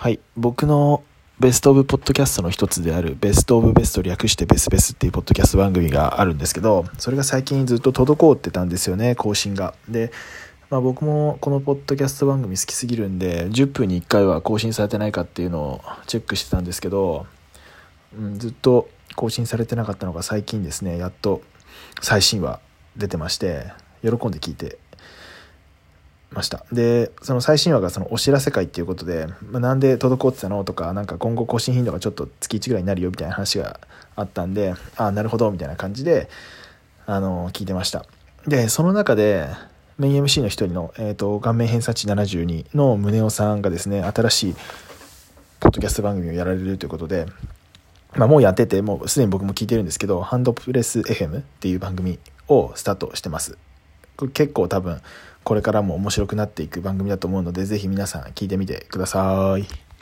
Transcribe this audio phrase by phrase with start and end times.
[0.00, 0.18] はい。
[0.34, 1.02] 僕の
[1.40, 9.74] ベストオブポッドキャストの一つであるベストオブベスト略してベスベスっていうポッドキャスト番組があるんですけど、それが最近ずっと滞ってたんですよね、更新が。
[9.90, 10.10] で、
[10.70, 17.26] まあ僕もこのポッドキャスト番組好きすぎるんで、10分に1回は更新されてないかっていうのをチェックしてたんですけど、
[18.18, 21.42] うん、ずっと更新されてなかったのが最近ですね、やっと
[22.00, 22.58] 最新話
[22.96, 23.66] 出てまして、
[24.00, 24.78] 喜んで聞いて
[26.32, 26.64] ました。
[26.72, 33.80] でその最新話がそのお知らせ会っていうことで、まあ、なんで滞ってたのとかなんか今後更新頻度がちょっと月1ぐらいになるよみたいな話が
[34.16, 36.28] あったんでああなるほどみたいな感じで
[37.06, 38.06] あの聞いてました。
[38.46, 39.48] でその中で
[39.98, 44.54] メイン MC の一人の、えーと、顔面偏差値72の宗男さんがですね新しい
[45.58, 47.26] ポッドキャスト番組をやられるということで
[48.16, 53.56] まあ、もうやっててもうすでに僕も聞いてるんですけどハンドプレス FM っていう番組をスタートしてます。
[54.28, 55.00] 結構多分
[55.44, 59.89] これからも面白くなっていく番組だと思うので、ぜひ皆さん聞いてみてください。